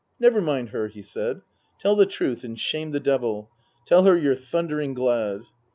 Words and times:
"Never 0.19 0.41
mind 0.41 0.69
her," 0.69 0.87
he 0.87 1.03
said." 1.03 1.41
Tell 1.79 1.95
the 1.95 2.07
truth 2.07 2.43
and 2.43 2.59
shame 2.59 2.89
the 2.89 2.99
devil. 2.99 3.51
Tell 3.85 4.01
her 4.05 4.17
you're 4.17 4.35
thundering 4.35 4.95
glad." 4.95 5.43